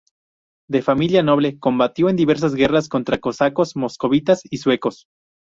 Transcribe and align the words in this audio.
De 0.67 0.81
familia 0.81 1.21
noble, 1.21 1.59
combatió 1.59 2.09
en 2.09 2.15
diversas 2.15 2.55
guerras 2.55 2.89
contra 2.89 3.19
cosacos, 3.19 3.75
moscovitas 3.75 4.41
y 4.49 4.57
suecos. 4.57 5.05